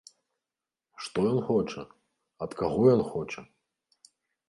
[1.03, 1.81] Што ён хоча,
[2.49, 3.41] ад каго ён хоча?